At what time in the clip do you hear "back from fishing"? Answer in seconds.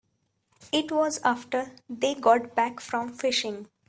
2.55-3.67